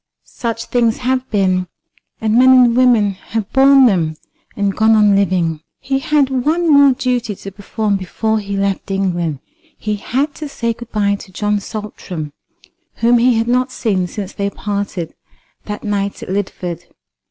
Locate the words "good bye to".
10.73-11.31